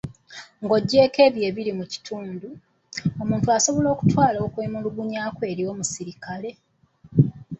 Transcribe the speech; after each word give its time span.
Ng'oggyeeko 0.63 1.19
ebyo 1.27 1.41
ebiri 1.49 1.71
mu 1.79 1.85
katundu, 1.91 2.49
omuntu 3.21 3.47
asobola 3.57 3.87
okutwala 3.91 4.37
okwemulugunya 4.47 5.21
kwe 5.35 5.45
eri 5.51 5.63
omusirikale. 5.71 6.51